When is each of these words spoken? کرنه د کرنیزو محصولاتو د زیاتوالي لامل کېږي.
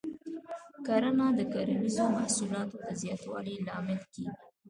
کرنه 0.85 1.27
د 1.37 1.39
کرنیزو 1.53 2.05
محصولاتو 2.15 2.77
د 2.85 2.87
زیاتوالي 3.01 3.55
لامل 3.67 4.01
کېږي. 4.13 4.39